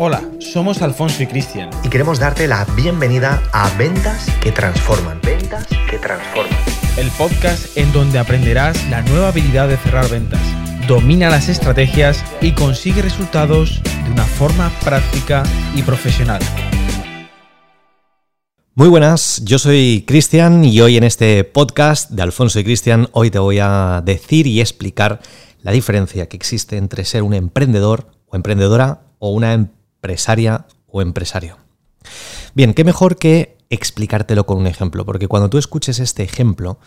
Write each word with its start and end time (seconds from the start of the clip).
Hola, 0.00 0.22
somos 0.38 0.80
Alfonso 0.80 1.24
y 1.24 1.26
Cristian. 1.26 1.70
Y 1.82 1.88
queremos 1.88 2.20
darte 2.20 2.46
la 2.46 2.64
bienvenida 2.76 3.42
a 3.52 3.68
Ventas 3.76 4.28
que 4.40 4.52
Transforman. 4.52 5.20
Ventas 5.24 5.66
que 5.90 5.98
Transforman. 5.98 6.56
El 6.96 7.10
podcast 7.10 7.76
en 7.76 7.92
donde 7.92 8.20
aprenderás 8.20 8.88
la 8.90 9.02
nueva 9.02 9.30
habilidad 9.30 9.66
de 9.66 9.76
cerrar 9.76 10.08
ventas. 10.08 10.40
Domina 10.86 11.30
las 11.30 11.48
estrategias 11.48 12.24
y 12.40 12.52
consigue 12.52 13.02
resultados 13.02 13.82
de 14.04 14.12
una 14.12 14.22
forma 14.22 14.70
práctica 14.84 15.42
y 15.74 15.82
profesional. 15.82 16.42
Muy 18.76 18.86
buenas, 18.86 19.42
yo 19.44 19.58
soy 19.58 20.04
Cristian 20.06 20.64
y 20.64 20.80
hoy 20.80 20.96
en 20.96 21.02
este 21.02 21.42
podcast 21.42 22.12
de 22.12 22.22
Alfonso 22.22 22.60
y 22.60 22.62
Cristian, 22.62 23.08
hoy 23.10 23.32
te 23.32 23.40
voy 23.40 23.58
a 23.60 24.00
decir 24.04 24.46
y 24.46 24.60
explicar 24.60 25.18
la 25.62 25.72
diferencia 25.72 26.28
que 26.28 26.36
existe 26.36 26.76
entre 26.76 27.04
ser 27.04 27.24
un 27.24 27.34
emprendedor 27.34 28.12
o 28.28 28.36
emprendedora 28.36 29.00
o 29.18 29.32
una 29.32 29.52
empresaria 30.08 30.64
o 30.86 31.02
empresario. 31.02 31.58
Bien, 32.54 32.72
qué 32.72 32.82
mejor 32.82 33.18
que 33.18 33.58
explicártelo 33.68 34.46
con 34.46 34.56
un 34.56 34.66
ejemplo, 34.66 35.04
porque 35.04 35.28
cuando 35.28 35.50
tú 35.50 35.58
escuches 35.58 35.98
este 35.98 36.22
ejemplo 36.22 36.78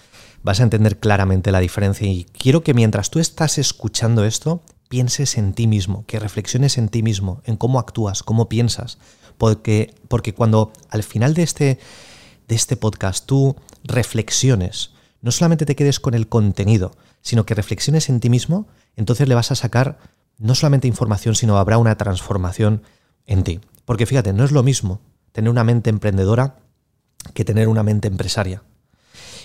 vas 0.41 0.59
a 0.59 0.63
entender 0.63 0.99
claramente 0.99 1.51
la 1.51 1.59
diferencia 1.59 2.07
y 2.07 2.25
quiero 2.25 2.63
que 2.63 2.73
mientras 2.73 3.11
tú 3.11 3.19
estás 3.19 3.59
escuchando 3.59 4.25
esto, 4.25 4.63
pienses 4.89 5.37
en 5.37 5.53
ti 5.53 5.67
mismo, 5.67 6.03
que 6.07 6.19
reflexiones 6.19 6.79
en 6.79 6.89
ti 6.89 7.03
mismo, 7.03 7.43
en 7.45 7.57
cómo 7.57 7.77
actúas, 7.77 8.23
cómo 8.23 8.49
piensas, 8.49 8.97
porque, 9.37 9.93
porque 10.07 10.33
cuando 10.33 10.73
al 10.89 11.03
final 11.03 11.35
de 11.35 11.43
este, 11.43 11.79
de 12.47 12.55
este 12.55 12.75
podcast 12.75 13.27
tú 13.27 13.55
reflexiones, 13.83 14.93
no 15.21 15.29
solamente 15.29 15.67
te 15.67 15.75
quedes 15.75 15.99
con 15.99 16.15
el 16.15 16.27
contenido, 16.27 16.95
sino 17.21 17.45
que 17.45 17.53
reflexiones 17.53 18.09
en 18.09 18.19
ti 18.19 18.31
mismo, 18.31 18.67
entonces 18.95 19.27
le 19.27 19.35
vas 19.35 19.51
a 19.51 19.55
sacar 19.55 19.99
no 20.39 20.55
solamente 20.55 20.87
información, 20.87 21.35
sino 21.35 21.59
habrá 21.59 21.77
una 21.77 21.95
transformación 21.97 22.81
en 23.25 23.43
ti. 23.43 23.59
Porque 23.85 24.05
fíjate, 24.05 24.33
no 24.33 24.43
es 24.43 24.51
lo 24.51 24.63
mismo 24.63 25.01
tener 25.31 25.49
una 25.49 25.63
mente 25.63 25.89
emprendedora 25.89 26.57
que 27.33 27.45
tener 27.45 27.67
una 27.67 27.83
mente 27.83 28.07
empresaria. 28.07 28.63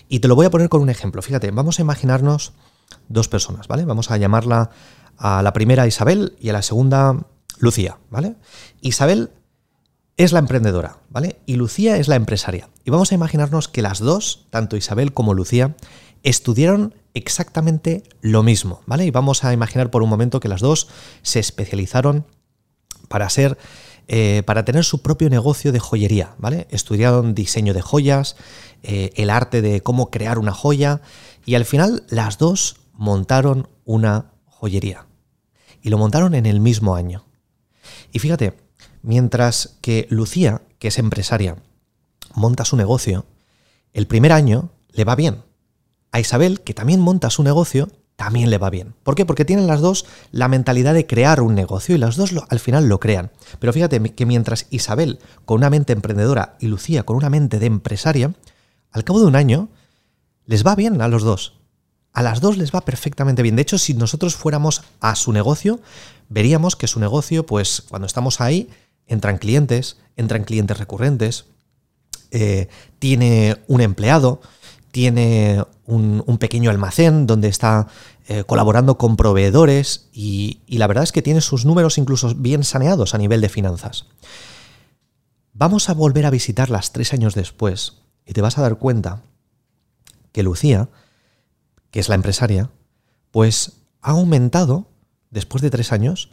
Y 0.08 0.20
te 0.20 0.28
lo 0.28 0.36
voy 0.36 0.46
a 0.46 0.50
poner 0.50 0.68
con 0.68 0.82
un 0.82 0.90
ejemplo. 0.90 1.22
Fíjate, 1.22 1.50
vamos 1.50 1.78
a 1.78 1.82
imaginarnos 1.82 2.52
dos 3.08 3.28
personas, 3.28 3.68
¿vale? 3.68 3.84
Vamos 3.84 4.10
a 4.10 4.16
llamarla 4.16 4.70
a 5.18 5.42
la 5.42 5.52
primera 5.52 5.86
Isabel 5.86 6.36
y 6.40 6.48
a 6.50 6.52
la 6.52 6.62
segunda 6.62 7.26
Lucía, 7.58 7.98
¿vale? 8.10 8.36
Isabel 8.80 9.30
es 10.16 10.32
la 10.32 10.38
emprendedora, 10.38 10.98
¿vale? 11.10 11.40
Y 11.46 11.56
Lucía 11.56 11.96
es 11.96 12.08
la 12.08 12.16
empresaria. 12.16 12.68
Y 12.84 12.90
vamos 12.90 13.12
a 13.12 13.14
imaginarnos 13.14 13.68
que 13.68 13.82
las 13.82 13.98
dos, 13.98 14.46
tanto 14.50 14.76
Isabel 14.76 15.12
como 15.12 15.34
Lucía, 15.34 15.76
estudiaron 16.22 16.94
exactamente 17.14 18.02
lo 18.20 18.42
mismo, 18.42 18.82
¿vale? 18.86 19.06
Y 19.06 19.10
vamos 19.10 19.44
a 19.44 19.52
imaginar 19.52 19.90
por 19.90 20.02
un 20.02 20.08
momento 20.08 20.40
que 20.40 20.48
las 20.48 20.60
dos 20.60 20.88
se 21.22 21.40
especializaron 21.40 22.26
para 23.08 23.28
ser, 23.30 23.58
eh, 24.08 24.42
para 24.46 24.64
tener 24.64 24.84
su 24.84 25.02
propio 25.02 25.30
negocio 25.30 25.72
de 25.72 25.80
joyería, 25.80 26.34
¿vale? 26.38 26.66
Estudiaron 26.70 27.34
diseño 27.34 27.74
de 27.74 27.82
joyas, 27.82 28.36
eh, 28.82 29.12
el 29.16 29.30
arte 29.30 29.62
de 29.62 29.82
cómo 29.82 30.10
crear 30.10 30.38
una 30.38 30.52
joya, 30.52 31.00
y 31.44 31.54
al 31.54 31.64
final 31.64 32.04
las 32.08 32.38
dos 32.38 32.76
montaron 32.92 33.68
una 33.84 34.32
joyería. 34.46 35.06
Y 35.82 35.90
lo 35.90 35.98
montaron 35.98 36.34
en 36.34 36.46
el 36.46 36.60
mismo 36.60 36.96
año. 36.96 37.24
Y 38.12 38.18
fíjate, 38.18 38.54
Mientras 39.06 39.76
que 39.82 40.08
Lucía, 40.10 40.62
que 40.80 40.88
es 40.88 40.98
empresaria, 40.98 41.58
monta 42.34 42.64
su 42.64 42.76
negocio, 42.76 43.24
el 43.92 44.08
primer 44.08 44.32
año 44.32 44.70
le 44.90 45.04
va 45.04 45.14
bien. 45.14 45.44
A 46.10 46.18
Isabel, 46.18 46.60
que 46.62 46.74
también 46.74 46.98
monta 46.98 47.30
su 47.30 47.44
negocio, 47.44 47.88
también 48.16 48.50
le 48.50 48.58
va 48.58 48.70
bien. 48.70 48.94
¿Por 49.02 49.14
qué? 49.14 49.26
Porque 49.26 49.44
tienen 49.44 49.66
las 49.66 49.80
dos 49.80 50.06
la 50.32 50.48
mentalidad 50.48 50.94
de 50.94 51.06
crear 51.06 51.42
un 51.42 51.54
negocio 51.54 51.94
y 51.94 51.98
las 51.98 52.16
dos 52.16 52.34
al 52.48 52.60
final 52.60 52.88
lo 52.88 52.98
crean. 52.98 53.30
Pero 53.58 53.72
fíjate 53.72 54.00
que 54.00 54.26
mientras 54.26 54.66
Isabel 54.70 55.18
con 55.44 55.58
una 55.58 55.70
mente 55.70 55.92
emprendedora 55.92 56.56
y 56.58 56.66
Lucía 56.66 57.04
con 57.04 57.16
una 57.16 57.30
mente 57.30 57.58
de 57.58 57.66
empresaria, 57.66 58.34
al 58.90 59.04
cabo 59.04 59.20
de 59.20 59.26
un 59.26 59.36
año 59.36 59.68
les 60.46 60.66
va 60.66 60.74
bien 60.74 61.00
a 61.02 61.08
los 61.08 61.22
dos. 61.22 61.54
A 62.12 62.22
las 62.22 62.40
dos 62.40 62.56
les 62.56 62.74
va 62.74 62.80
perfectamente 62.80 63.42
bien. 63.42 63.56
De 63.56 63.62
hecho, 63.62 63.76
si 63.76 63.92
nosotros 63.92 64.36
fuéramos 64.36 64.82
a 65.00 65.14
su 65.16 65.32
negocio, 65.32 65.80
veríamos 66.30 66.74
que 66.74 66.86
su 66.86 66.98
negocio, 66.98 67.44
pues 67.44 67.82
cuando 67.86 68.06
estamos 68.06 68.40
ahí, 68.40 68.70
entran 69.06 69.36
clientes, 69.36 69.98
entran 70.16 70.44
clientes 70.44 70.78
recurrentes, 70.78 71.44
eh, 72.30 72.68
tiene 72.98 73.58
un 73.66 73.82
empleado, 73.82 74.40
tiene 74.96 75.62
un, 75.84 76.38
pequeño 76.40 76.70
almacén 76.70 77.26
donde 77.26 77.48
está 77.48 77.86
eh, 78.28 78.44
colaborando 78.44 78.96
con 78.96 79.18
proveedores 79.18 80.08
y, 80.10 80.62
y 80.66 80.78
la 80.78 80.86
verdad 80.86 81.04
es 81.04 81.12
que 81.12 81.20
tiene 81.20 81.42
sus 81.42 81.66
números 81.66 81.98
incluso 81.98 82.34
bien 82.34 82.64
saneados 82.64 83.14
a 83.14 83.18
nivel 83.18 83.42
de 83.42 83.50
finanzas. 83.50 84.06
Vamos 85.52 85.90
a 85.90 85.92
volver 85.92 86.24
a 86.24 86.30
visitarlas 86.30 86.92
tres 86.92 87.12
años 87.12 87.34
después 87.34 87.98
y 88.24 88.32
te 88.32 88.40
vas 88.40 88.56
a 88.56 88.62
dar 88.62 88.78
cuenta 88.78 89.20
que 90.32 90.42
Lucía, 90.42 90.88
que 91.90 92.00
es 92.00 92.08
la 92.08 92.14
empresaria, 92.14 92.70
pues 93.30 93.82
ha 94.00 94.12
aumentado, 94.12 94.88
después 95.30 95.60
de 95.60 95.68
tres 95.68 95.92
años, 95.92 96.30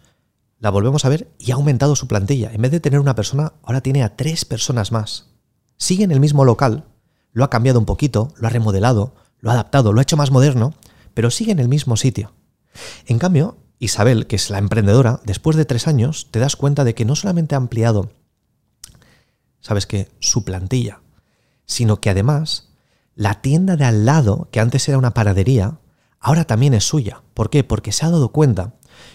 la 0.59 0.69
volvemos 0.69 1.03
a 1.03 1.09
ver 1.09 1.27
y 1.37 1.51
ha 1.51 1.55
aumentado 1.55 1.97
su 1.97 2.07
plantilla. 2.07 2.49
En 2.53 2.61
vez 2.61 2.71
de 2.71 2.79
tener 2.79 3.01
una 3.01 3.15
persona, 3.15 3.51
ahora 3.63 3.81
tiene 3.81 4.03
a 4.03 4.15
tres 4.15 4.45
personas 4.45 4.93
más. 4.93 5.31
Sigue 5.75 6.05
en 6.05 6.11
el 6.11 6.21
mismo 6.21 6.45
local, 6.45 6.85
lo 7.33 7.43
ha 7.43 7.49
cambiado 7.49 7.79
un 7.79 7.85
poquito, 7.85 8.33
lo 8.37 8.47
ha 8.47 8.51
remodelado, 8.51 9.13
lo 9.39 9.49
ha 9.49 9.53
adaptado, 9.53 9.91
lo 9.91 9.99
ha 9.99 10.03
hecho 10.03 10.17
más 10.17 10.31
moderno, 10.31 10.73
pero 11.13 11.29
sigue 11.29 11.51
en 11.51 11.59
el 11.59 11.67
mismo 11.67 11.97
sitio. 11.97 12.33
En 13.05 13.19
cambio, 13.19 13.57
Isabel, 13.79 14.27
que 14.27 14.37
es 14.37 14.49
la 14.49 14.59
emprendedora, 14.59 15.19
después 15.25 15.57
de 15.57 15.65
tres 15.65 15.87
años 15.87 16.29
te 16.31 16.39
das 16.39 16.55
cuenta 16.55 16.83
de 16.83 16.95
que 16.95 17.05
no 17.05 17.15
solamente 17.15 17.55
ha 17.55 17.57
ampliado, 17.57 18.11
¿sabes 19.59 19.85
qué? 19.85 20.09
Su 20.19 20.45
plantilla, 20.45 21.01
sino 21.65 21.99
que 21.99 22.09
además 22.09 22.69
la 23.15 23.41
tienda 23.41 23.75
de 23.75 23.85
al 23.85 24.05
lado, 24.05 24.47
que 24.51 24.59
antes 24.59 24.87
era 24.87 24.97
una 24.97 25.13
paradería, 25.13 25.79
ahora 26.19 26.45
también 26.45 26.73
es 26.73 26.85
suya. 26.85 27.23
¿Por 27.33 27.49
qué? 27.49 27.63
Porque 27.63 27.91
se 27.91 28.05
ha 28.05 28.09
dado 28.09 28.29
cuenta 28.29 28.73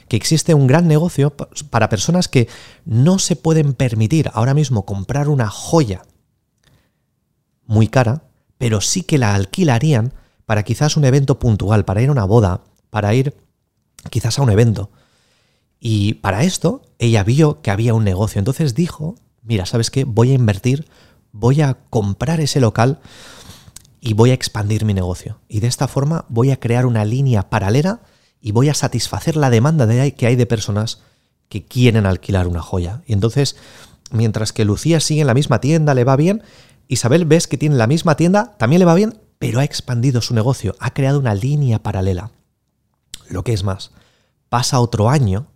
que 0.08 0.16
existe 0.16 0.54
un 0.54 0.66
gran 0.66 0.86
negocio 0.86 1.34
para 1.70 1.88
personas 1.88 2.28
que 2.28 2.48
no 2.84 3.18
se 3.18 3.36
pueden 3.36 3.72
permitir 3.72 4.30
ahora 4.34 4.54
mismo 4.54 4.84
comprar 4.84 5.28
una 5.28 5.48
joya 5.48 6.02
muy 7.68 7.86
cara, 7.86 8.24
pero 8.56 8.80
sí 8.80 9.02
que 9.02 9.18
la 9.18 9.36
alquilarían 9.36 10.14
para 10.46 10.64
quizás 10.64 10.96
un 10.96 11.04
evento 11.04 11.38
puntual, 11.38 11.84
para 11.84 12.02
ir 12.02 12.08
a 12.08 12.12
una 12.12 12.24
boda, 12.24 12.62
para 12.90 13.14
ir 13.14 13.36
quizás 14.10 14.38
a 14.38 14.42
un 14.42 14.50
evento. 14.50 14.90
Y 15.78 16.14
para 16.14 16.42
esto 16.42 16.82
ella 16.98 17.22
vio 17.22 17.60
que 17.60 17.70
había 17.70 17.94
un 17.94 18.02
negocio. 18.02 18.40
Entonces 18.40 18.74
dijo, 18.74 19.14
mira, 19.42 19.66
¿sabes 19.66 19.90
qué? 19.90 20.04
Voy 20.04 20.32
a 20.32 20.34
invertir, 20.34 20.88
voy 21.30 21.60
a 21.60 21.74
comprar 21.90 22.40
ese 22.40 22.58
local 22.58 22.98
y 24.00 24.14
voy 24.14 24.30
a 24.30 24.34
expandir 24.34 24.84
mi 24.84 24.94
negocio. 24.94 25.38
Y 25.46 25.60
de 25.60 25.66
esta 25.66 25.86
forma 25.86 26.24
voy 26.28 26.50
a 26.50 26.58
crear 26.58 26.86
una 26.86 27.04
línea 27.04 27.50
paralela 27.50 28.00
y 28.40 28.52
voy 28.52 28.70
a 28.70 28.74
satisfacer 28.74 29.36
la 29.36 29.50
demanda 29.50 29.86
de, 29.86 30.14
que 30.14 30.26
hay 30.26 30.36
de 30.36 30.46
personas 30.46 31.02
que 31.48 31.64
quieren 31.64 32.06
alquilar 32.06 32.46
una 32.46 32.62
joya. 32.62 33.02
Y 33.06 33.12
entonces, 33.12 33.56
mientras 34.10 34.52
que 34.52 34.64
Lucía 34.64 35.00
sigue 35.00 35.20
en 35.20 35.26
la 35.26 35.34
misma 35.34 35.60
tienda, 35.60 35.94
le 35.94 36.04
va 36.04 36.16
bien, 36.16 36.42
Isabel 36.88 37.24
ves 37.24 37.46
que 37.46 37.58
tiene 37.58 37.76
la 37.76 37.86
misma 37.86 38.16
tienda, 38.16 38.56
también 38.58 38.80
le 38.80 38.86
va 38.86 38.94
bien, 38.94 39.20
pero 39.38 39.60
ha 39.60 39.64
expandido 39.64 40.20
su 40.20 40.34
negocio, 40.34 40.74
ha 40.80 40.92
creado 40.92 41.18
una 41.18 41.34
línea 41.34 41.82
paralela. 41.82 42.32
Lo 43.28 43.44
que 43.44 43.52
es 43.52 43.62
más, 43.62 43.92
pasa 44.48 44.80
otro 44.80 45.08
año 45.10 45.46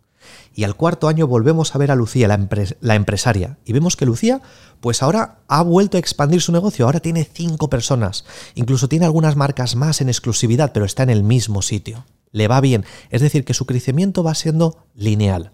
y 0.55 0.65
al 0.65 0.77
cuarto 0.77 1.09
año 1.09 1.27
volvemos 1.27 1.75
a 1.75 1.79
ver 1.79 1.91
a 1.91 1.97
Lucía, 1.97 2.29
la, 2.29 2.95
empresaria, 2.95 3.59
y 3.65 3.73
vemos 3.73 3.97
que 3.97 4.07
Lucía, 4.07 4.43
pues 4.81 5.03
ahora 5.03 5.39
ha 5.49 5.63
vuelto 5.63 5.97
a 5.97 6.01
expandir 6.01 6.43
su 6.43 6.53
negocio, 6.53 6.85
ahora 6.85 7.01
tiene 7.01 7.25
cinco 7.25 7.69
personas, 7.71 8.25
incluso 8.55 8.89
tiene 8.89 9.07
algunas 9.07 9.35
marcas 9.35 9.75
más 9.75 10.01
en 10.01 10.09
exclusividad, 10.09 10.73
pero 10.73 10.85
está 10.85 11.03
en 11.03 11.11
el 11.11 11.25
mismo 11.25 11.63
sitio 11.63 12.05
le 12.33 12.49
va 12.49 12.61
bien, 12.61 12.85
es 13.11 13.21
decir, 13.21 13.45
que 13.45 13.55
su 13.55 13.67
crecimiento 13.67 14.25
va 14.25 14.35
siendo 14.35 14.87
lineal. 14.95 15.53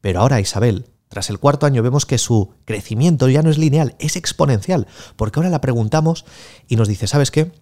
Pero 0.00 0.20
ahora 0.20 0.40
Isabel, 0.40 0.86
tras 1.16 1.30
el 1.30 1.38
cuarto 1.38 1.64
año 1.64 1.82
vemos 1.82 2.04
que 2.04 2.18
su 2.18 2.50
crecimiento 2.66 3.30
ya 3.30 3.40
no 3.40 3.48
es 3.48 3.56
lineal, 3.56 3.96
es 3.98 4.16
exponencial, 4.16 4.86
porque 5.16 5.38
ahora 5.38 5.48
la 5.48 5.62
preguntamos 5.62 6.26
y 6.68 6.76
nos 6.76 6.88
dice, 6.88 7.06
¿sabes 7.06 7.30
qué? 7.30 7.52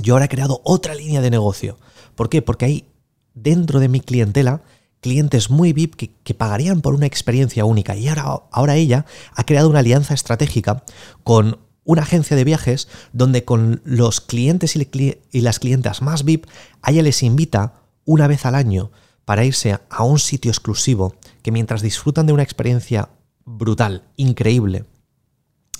Yo 0.00 0.14
ahora 0.14 0.26
he 0.26 0.28
creado 0.28 0.60
otra 0.62 0.94
línea 0.94 1.20
de 1.20 1.28
negocio. 1.28 1.76
¿Por 2.14 2.28
qué? 2.28 2.40
Porque 2.40 2.66
hay 2.66 2.88
dentro 3.34 3.80
de 3.80 3.88
mi 3.88 3.98
clientela 3.98 4.62
clientes 5.00 5.50
muy 5.50 5.72
VIP 5.72 5.96
que, 5.96 6.34
pagarían 6.34 6.82
por 6.82 6.94
una 6.94 7.06
experiencia 7.06 7.64
única. 7.64 7.96
Y 7.96 8.06
ahora, 8.06 8.44
ahora 8.52 8.76
ella 8.76 9.06
ha 9.34 9.42
creado 9.42 9.68
una 9.68 9.80
alianza 9.80 10.14
estratégica 10.14 10.84
con 11.24 11.58
una 11.82 12.02
agencia 12.02 12.36
de 12.36 12.44
viajes 12.44 12.86
donde 13.12 13.44
con 13.44 13.82
los 13.84 14.20
clientes 14.20 14.76
y 14.76 15.40
las 15.40 15.58
clientas 15.58 16.00
más 16.00 16.24
VIP, 16.24 16.46
a 16.80 16.92
ella 16.92 17.02
les 17.02 17.24
invita 17.24 17.74
una 18.04 18.28
vez 18.28 18.46
al 18.46 18.54
año 18.54 18.92
para 19.24 19.44
irse 19.44 19.80
a 19.90 20.04
un 20.04 20.20
sitio 20.20 20.52
exclusivo 20.52 21.16
que 21.44 21.52
mientras 21.52 21.82
disfrutan 21.82 22.26
de 22.26 22.32
una 22.32 22.42
experiencia 22.42 23.10
brutal, 23.44 24.02
increíble, 24.16 24.86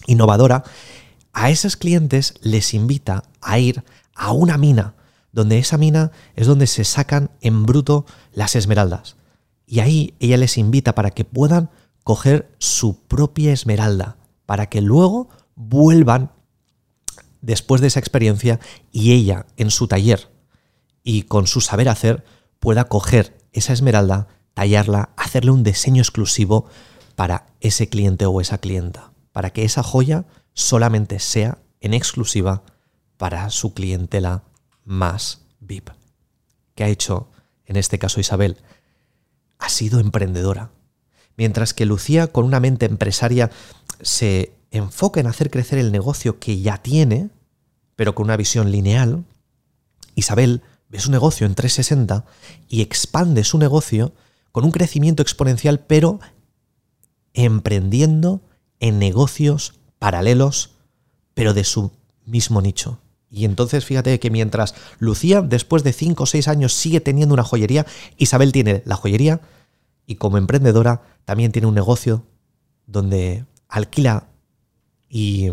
innovadora, 0.06 0.62
a 1.32 1.48
esos 1.48 1.78
clientes 1.78 2.34
les 2.42 2.74
invita 2.74 3.24
a 3.40 3.58
ir 3.58 3.82
a 4.14 4.32
una 4.32 4.58
mina, 4.58 4.94
donde 5.32 5.58
esa 5.58 5.78
mina 5.78 6.12
es 6.36 6.46
donde 6.46 6.66
se 6.66 6.84
sacan 6.84 7.30
en 7.40 7.64
bruto 7.64 8.04
las 8.34 8.56
esmeraldas. 8.56 9.16
Y 9.66 9.80
ahí 9.80 10.14
ella 10.20 10.36
les 10.36 10.58
invita 10.58 10.94
para 10.94 11.12
que 11.12 11.24
puedan 11.24 11.70
coger 12.02 12.54
su 12.58 12.98
propia 12.98 13.50
esmeralda 13.50 14.18
para 14.44 14.66
que 14.66 14.82
luego 14.82 15.30
vuelvan 15.56 16.30
después 17.40 17.80
de 17.80 17.86
esa 17.86 18.00
experiencia 18.00 18.60
y 18.92 19.12
ella 19.12 19.46
en 19.56 19.70
su 19.70 19.88
taller 19.88 20.28
y 21.02 21.22
con 21.22 21.46
su 21.46 21.62
saber 21.62 21.88
hacer 21.88 22.22
pueda 22.60 22.84
coger 22.84 23.38
esa 23.52 23.72
esmeralda, 23.72 24.28
tallarla, 24.54 25.10
hacerle 25.16 25.50
un 25.50 25.62
diseño 25.62 26.00
exclusivo 26.00 26.66
para 27.16 27.46
ese 27.60 27.88
cliente 27.88 28.26
o 28.26 28.40
esa 28.40 28.58
clienta, 28.58 29.12
para 29.32 29.50
que 29.50 29.64
esa 29.64 29.82
joya 29.82 30.24
solamente 30.52 31.18
sea 31.18 31.58
en 31.80 31.94
exclusiva 31.94 32.62
para 33.16 33.50
su 33.50 33.74
clientela 33.74 34.44
más 34.84 35.42
VIP. 35.60 35.90
¿Qué 36.74 36.84
ha 36.84 36.88
hecho 36.88 37.28
en 37.66 37.76
este 37.76 37.98
caso 37.98 38.20
Isabel? 38.20 38.58
Ha 39.58 39.68
sido 39.68 40.00
emprendedora. 40.00 40.70
Mientras 41.36 41.74
que 41.74 41.86
Lucía, 41.86 42.28
con 42.28 42.44
una 42.44 42.60
mente 42.60 42.86
empresaria, 42.86 43.50
se 44.00 44.52
enfoca 44.70 45.20
en 45.20 45.26
hacer 45.26 45.50
crecer 45.50 45.78
el 45.78 45.92
negocio 45.92 46.38
que 46.38 46.60
ya 46.60 46.78
tiene, 46.78 47.30
pero 47.96 48.14
con 48.14 48.24
una 48.24 48.36
visión 48.36 48.70
lineal, 48.70 49.24
Isabel 50.14 50.62
ve 50.88 51.00
su 51.00 51.10
negocio 51.10 51.46
en 51.46 51.54
360 51.54 52.24
y 52.68 52.82
expande 52.82 53.44
su 53.44 53.58
negocio 53.58 54.12
con 54.54 54.62
un 54.64 54.70
crecimiento 54.70 55.20
exponencial, 55.20 55.80
pero 55.80 56.20
emprendiendo 57.32 58.40
en 58.78 59.00
negocios 59.00 59.80
paralelos, 59.98 60.76
pero 61.34 61.54
de 61.54 61.64
su 61.64 61.90
mismo 62.24 62.62
nicho. 62.62 63.00
Y 63.28 63.46
entonces 63.46 63.84
fíjate 63.84 64.20
que 64.20 64.30
mientras 64.30 64.76
Lucía, 65.00 65.42
después 65.42 65.82
de 65.82 65.92
5 65.92 66.22
o 66.22 66.26
6 66.26 66.46
años, 66.46 66.72
sigue 66.72 67.00
teniendo 67.00 67.34
una 67.34 67.42
joyería, 67.42 67.84
Isabel 68.16 68.52
tiene 68.52 68.84
la 68.86 68.94
joyería 68.94 69.40
y 70.06 70.14
como 70.14 70.38
emprendedora 70.38 71.02
también 71.24 71.50
tiene 71.50 71.66
un 71.66 71.74
negocio 71.74 72.24
donde 72.86 73.46
alquila 73.66 74.28
y, 75.08 75.48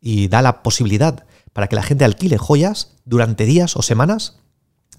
y 0.00 0.28
da 0.28 0.40
la 0.40 0.62
posibilidad 0.62 1.26
para 1.52 1.66
que 1.66 1.74
la 1.74 1.82
gente 1.82 2.04
alquile 2.04 2.38
joyas 2.38 2.92
durante 3.04 3.44
días 3.44 3.76
o 3.76 3.82
semanas 3.82 4.39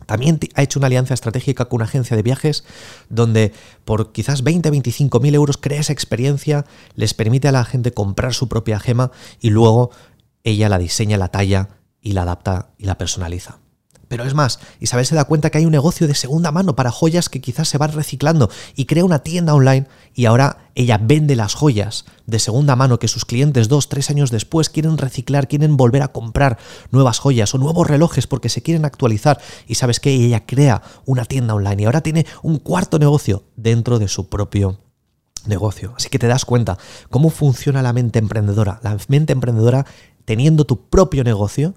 también 0.06 0.40
ha 0.56 0.64
hecho 0.64 0.80
una 0.80 0.88
alianza 0.88 1.14
estratégica 1.14 1.66
con 1.66 1.78
una 1.78 1.86
agencia 1.86 2.16
de 2.16 2.24
viajes 2.24 2.64
donde 3.10 3.54
por 3.86 4.12
quizás 4.12 4.44
20, 4.44 4.70
25 4.70 5.20
mil 5.20 5.36
euros 5.36 5.58
crea 5.58 5.80
esa 5.80 5.94
experiencia, 5.94 6.66
les 6.96 7.14
permite 7.14 7.48
a 7.48 7.52
la 7.52 7.66
gente 7.66 7.94
comprar 7.94 8.34
su 8.34 8.48
propia 8.48 8.80
gema 8.80 9.12
y 9.40 9.50
luego 9.50 9.92
ella 10.44 10.70
la 10.70 10.78
diseña, 10.80 11.18
la 11.18 11.30
talla 11.30 11.70
y 12.02 12.14
la 12.14 12.24
adapta 12.24 12.72
y 12.78 12.86
la 12.86 12.98
personaliza. 12.98 13.60
Pero 14.12 14.26
es 14.26 14.34
más, 14.34 14.60
Isabel 14.82 15.06
se 15.06 15.16
da 15.16 15.24
cuenta 15.24 15.50
que 15.50 15.58
hay 15.58 15.64
un 15.64 15.72
negocio 15.72 16.06
de 16.06 16.16
segunda 16.16 16.52
mano 16.52 16.76
para 16.76 16.92
joyas 16.92 17.30
que 17.30 17.40
quizás 17.40 17.70
se 17.70 17.78
van 17.78 17.94
reciclando 17.94 18.50
y 18.76 18.84
crea 18.84 19.06
una 19.06 19.20
tienda 19.20 19.56
online 19.56 19.88
y 20.14 20.26
ahora 20.26 20.70
ella 20.76 21.00
vende 21.02 21.38
las 21.38 21.54
joyas 21.54 22.04
de 22.26 22.40
segunda 22.40 22.76
mano 22.76 23.00
que 23.00 23.08
sus 23.08 23.24
clientes 23.24 23.70
dos, 23.70 23.88
tres 23.88 24.10
años 24.10 24.30
después 24.30 24.70
quieren 24.70 24.98
reciclar, 24.98 25.48
quieren 25.48 25.78
volver 25.78 26.02
a 26.02 26.10
comprar 26.10 26.58
nuevas 26.92 27.20
joyas 27.20 27.56
o 27.56 27.58
nuevos 27.58 27.88
relojes 27.88 28.28
porque 28.28 28.50
se 28.50 28.62
quieren 28.62 28.84
actualizar 28.84 29.40
y 29.66 29.76
sabes 29.76 30.02
que 30.02 30.12
ella 30.12 30.46
crea 30.46 30.82
una 31.06 31.24
tienda 31.24 31.56
online 31.56 31.84
y 31.84 31.86
ahora 31.86 32.02
tiene 32.02 32.26
un 32.44 32.58
cuarto 32.58 33.00
negocio 33.00 33.46
dentro 33.56 33.98
de 33.98 34.10
su 34.10 34.28
propio 34.28 34.78
negocio. 35.46 35.94
Así 35.96 36.10
que 36.10 36.20
te 36.20 36.28
das 36.28 36.44
cuenta 36.44 36.78
cómo 37.10 37.30
funciona 37.30 37.82
la 37.82 37.94
mente 37.94 38.20
emprendedora. 38.20 38.82
La 38.84 38.98
mente 39.08 39.32
emprendedora 39.32 39.86
teniendo 40.26 40.66
tu 40.66 40.90
propio 40.90 41.24
negocio 41.24 41.76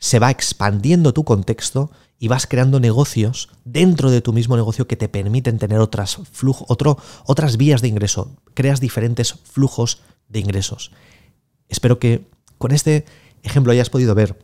se 0.00 0.18
va 0.18 0.30
expandiendo 0.30 1.12
tu 1.12 1.24
contexto 1.24 1.92
y 2.18 2.28
vas 2.28 2.46
creando 2.46 2.80
negocios 2.80 3.50
dentro 3.64 4.10
de 4.10 4.22
tu 4.22 4.32
mismo 4.32 4.56
negocio 4.56 4.88
que 4.88 4.96
te 4.96 5.08
permiten 5.08 5.58
tener 5.58 5.78
otras, 5.78 6.18
otro, 6.66 6.98
otras 7.24 7.56
vías 7.56 7.82
de 7.82 7.88
ingreso. 7.88 8.34
Creas 8.54 8.80
diferentes 8.80 9.34
flujos 9.34 10.00
de 10.28 10.40
ingresos. 10.40 10.90
Espero 11.68 11.98
que 11.98 12.26
con 12.58 12.72
este 12.72 13.04
ejemplo 13.42 13.72
hayas 13.72 13.90
podido 13.90 14.14
ver 14.14 14.38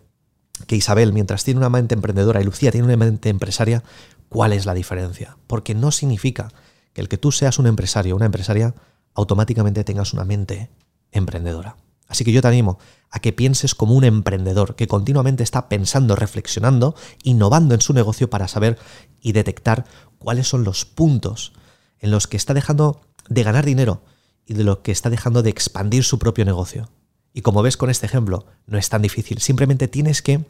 que 0.66 0.76
Isabel, 0.76 1.12
mientras 1.12 1.44
tiene 1.44 1.58
una 1.58 1.70
mente 1.70 1.94
emprendedora 1.94 2.40
y 2.40 2.44
Lucía 2.44 2.70
tiene 2.70 2.86
una 2.86 2.96
mente 2.96 3.28
empresaria, 3.28 3.82
¿cuál 4.28 4.52
es 4.52 4.64
la 4.66 4.74
diferencia? 4.74 5.36
Porque 5.46 5.74
no 5.74 5.90
significa 5.90 6.52
que 6.92 7.00
el 7.00 7.08
que 7.08 7.18
tú 7.18 7.32
seas 7.32 7.58
un 7.58 7.66
empresario 7.66 8.14
o 8.14 8.16
una 8.16 8.26
empresaria 8.26 8.74
automáticamente 9.14 9.84
tengas 9.84 10.12
una 10.12 10.24
mente 10.24 10.70
emprendedora. 11.12 11.76
Así 12.08 12.24
que 12.24 12.32
yo 12.32 12.40
te 12.40 12.48
animo 12.48 12.78
a 13.16 13.18
que 13.18 13.32
pienses 13.32 13.74
como 13.74 13.94
un 13.94 14.04
emprendedor 14.04 14.76
que 14.76 14.86
continuamente 14.86 15.42
está 15.42 15.70
pensando, 15.70 16.16
reflexionando, 16.16 16.94
innovando 17.22 17.74
en 17.74 17.80
su 17.80 17.94
negocio 17.94 18.28
para 18.28 18.46
saber 18.46 18.78
y 19.22 19.32
detectar 19.32 19.86
cuáles 20.18 20.48
son 20.48 20.64
los 20.64 20.84
puntos 20.84 21.54
en 21.98 22.10
los 22.10 22.26
que 22.26 22.36
está 22.36 22.52
dejando 22.52 23.00
de 23.30 23.42
ganar 23.42 23.64
dinero 23.64 24.02
y 24.44 24.52
de 24.52 24.64
lo 24.64 24.82
que 24.82 24.92
está 24.92 25.08
dejando 25.08 25.42
de 25.42 25.48
expandir 25.48 26.04
su 26.04 26.18
propio 26.18 26.44
negocio. 26.44 26.90
Y 27.32 27.40
como 27.40 27.62
ves 27.62 27.78
con 27.78 27.88
este 27.88 28.04
ejemplo, 28.04 28.44
no 28.66 28.76
es 28.76 28.90
tan 28.90 29.00
difícil, 29.00 29.40
simplemente 29.40 29.88
tienes 29.88 30.20
que, 30.20 30.44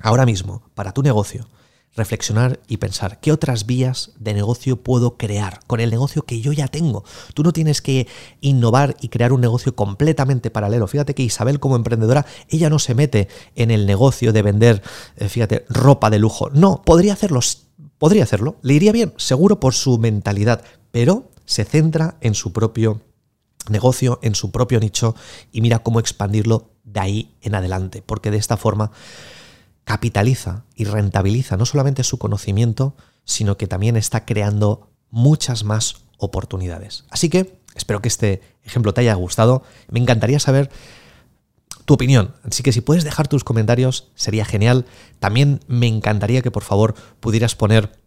ahora 0.00 0.26
mismo, 0.26 0.62
para 0.74 0.90
tu 0.90 1.04
negocio, 1.04 1.46
reflexionar 1.94 2.60
y 2.68 2.76
pensar 2.76 3.20
qué 3.20 3.32
otras 3.32 3.66
vías 3.66 4.12
de 4.18 4.34
negocio 4.34 4.82
puedo 4.82 5.16
crear 5.16 5.60
con 5.66 5.80
el 5.80 5.90
negocio 5.90 6.22
que 6.22 6.40
yo 6.40 6.52
ya 6.52 6.68
tengo. 6.68 7.04
Tú 7.34 7.42
no 7.42 7.52
tienes 7.52 7.82
que 7.82 8.06
innovar 8.40 8.96
y 9.00 9.08
crear 9.08 9.32
un 9.32 9.40
negocio 9.40 9.74
completamente 9.74 10.50
paralelo. 10.50 10.86
Fíjate 10.86 11.14
que 11.14 11.22
Isabel 11.22 11.60
como 11.60 11.76
emprendedora, 11.76 12.26
ella 12.48 12.70
no 12.70 12.78
se 12.78 12.94
mete 12.94 13.28
en 13.56 13.70
el 13.70 13.86
negocio 13.86 14.32
de 14.32 14.42
vender, 14.42 14.82
eh, 15.16 15.28
fíjate, 15.28 15.64
ropa 15.68 16.10
de 16.10 16.18
lujo. 16.18 16.50
No, 16.50 16.82
podría 16.82 17.12
hacerlo, 17.12 17.40
podría 17.98 18.22
hacerlo, 18.22 18.56
le 18.62 18.74
iría 18.74 18.92
bien, 18.92 19.12
seguro 19.16 19.60
por 19.60 19.74
su 19.74 19.98
mentalidad, 19.98 20.62
pero 20.90 21.30
se 21.44 21.64
centra 21.64 22.16
en 22.20 22.34
su 22.34 22.52
propio 22.52 23.00
negocio, 23.70 24.18
en 24.22 24.34
su 24.34 24.50
propio 24.50 24.80
nicho 24.80 25.14
y 25.52 25.60
mira 25.60 25.80
cómo 25.80 26.00
expandirlo 26.00 26.70
de 26.84 27.00
ahí 27.00 27.34
en 27.42 27.54
adelante, 27.54 28.02
porque 28.04 28.30
de 28.30 28.38
esta 28.38 28.56
forma 28.56 28.90
capitaliza 29.88 30.64
y 30.76 30.84
rentabiliza 30.84 31.56
no 31.56 31.64
solamente 31.64 32.04
su 32.04 32.18
conocimiento, 32.18 32.94
sino 33.24 33.56
que 33.56 33.66
también 33.66 33.96
está 33.96 34.26
creando 34.26 34.90
muchas 35.08 35.64
más 35.64 36.04
oportunidades. 36.18 37.06
Así 37.08 37.30
que 37.30 37.58
espero 37.74 38.02
que 38.02 38.08
este 38.08 38.42
ejemplo 38.64 38.92
te 38.92 39.00
haya 39.00 39.14
gustado. 39.14 39.62
Me 39.90 39.98
encantaría 39.98 40.40
saber 40.40 40.70
tu 41.86 41.94
opinión. 41.94 42.34
Así 42.42 42.62
que 42.62 42.72
si 42.72 42.82
puedes 42.82 43.02
dejar 43.02 43.28
tus 43.28 43.44
comentarios, 43.44 44.10
sería 44.14 44.44
genial. 44.44 44.84
También 45.20 45.60
me 45.68 45.86
encantaría 45.86 46.42
que 46.42 46.50
por 46.50 46.64
favor 46.64 46.94
pudieras 47.18 47.54
poner 47.54 47.98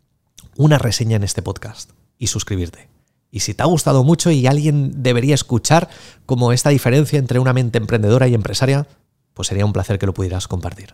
una 0.57 0.77
reseña 0.77 1.16
en 1.16 1.24
este 1.24 1.42
podcast 1.42 1.94
y 2.19 2.27
suscribirte. 2.27 2.89
Y 3.31 3.39
si 3.39 3.56
te 3.56 3.63
ha 3.63 3.66
gustado 3.66 4.04
mucho 4.04 4.30
y 4.30 4.45
alguien 4.45 5.01
debería 5.01 5.34
escuchar 5.34 5.89
como 6.27 6.51
esta 6.51 6.70
diferencia 6.70 7.17
entre 7.17 7.39
una 7.39 7.53
mente 7.53 7.79
emprendedora 7.79 8.27
y 8.27 8.36
empresaria, 8.36 8.88
pues 9.34 9.48
sería 9.48 9.65
un 9.65 9.74
placer 9.74 9.98
que 9.98 10.05
lo 10.05 10.13
pudieras 10.13 10.48
compartir. 10.48 10.94